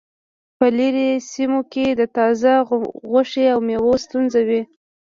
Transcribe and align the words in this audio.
په 0.57 0.65
لرې 0.77 1.09
سیمو 1.31 1.61
کې 1.71 1.85
د 1.99 2.01
تازه 2.17 2.51
غوښې 3.11 3.45
او 3.53 3.59
میوو 3.67 3.93
ستونزه 4.05 4.39
وي 4.47 4.61